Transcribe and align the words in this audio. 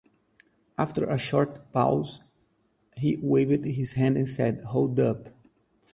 After 0.79 1.05
a 1.05 1.19
short 1.19 1.71
pause, 1.71 2.21
he 2.97 3.17
waved 3.21 3.65
his 3.65 3.91
hand 3.91 4.17
and 4.17 4.27
said, 4.27 4.63
"Hold 4.63 4.99
up." 4.99 5.29